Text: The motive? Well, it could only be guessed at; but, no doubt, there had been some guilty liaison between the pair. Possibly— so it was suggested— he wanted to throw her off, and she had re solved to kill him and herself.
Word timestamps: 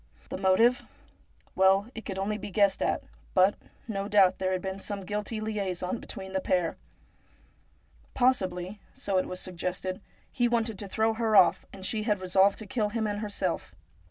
The 0.29 0.37
motive? 0.39 0.81
Well, 1.55 1.91
it 1.93 2.05
could 2.05 2.17
only 2.17 2.39
be 2.39 2.49
guessed 2.49 2.81
at; 2.81 3.03
but, 3.35 3.53
no 3.87 4.07
doubt, 4.07 4.39
there 4.39 4.51
had 4.51 4.59
been 4.63 4.79
some 4.79 5.05
guilty 5.05 5.39
liaison 5.39 5.99
between 5.99 6.33
the 6.33 6.41
pair. 6.41 6.75
Possibly— 8.15 8.79
so 8.95 9.19
it 9.19 9.27
was 9.27 9.39
suggested— 9.39 10.01
he 10.31 10.47
wanted 10.47 10.79
to 10.79 10.87
throw 10.87 11.13
her 11.13 11.35
off, 11.35 11.67
and 11.71 11.85
she 11.85 12.01
had 12.01 12.19
re 12.19 12.27
solved 12.29 12.57
to 12.57 12.65
kill 12.65 12.89
him 12.89 13.05
and 13.05 13.19
herself. 13.19 13.75